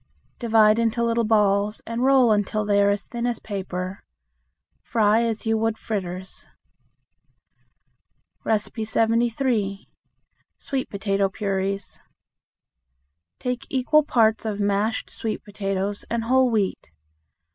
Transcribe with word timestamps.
Divide 0.39 0.79
into 0.79 1.03
little 1.03 1.23
balls 1.25 1.79
and 1.85 2.03
roll 2.03 2.31
until 2.31 2.65
they 2.65 2.81
are 2.81 2.89
as 2.89 3.05
thin 3.05 3.27
as 3.27 3.37
paper. 3.37 4.03
Fry 4.81 5.21
as 5.21 5.45
you 5.45 5.59
would 5.59 5.77
fritters. 5.77 6.47
73. 8.47 9.87
Sweet 10.57 10.89
Potato 10.89 11.29
Puris. 11.29 11.99
Take 13.37 13.67
equal 13.69 14.01
parts 14.01 14.43
of 14.43 14.59
mashed 14.59 15.11
sweet 15.11 15.43
potatoes 15.43 16.03
and 16.09 16.23
whole 16.23 16.49
wheat. 16.49 16.89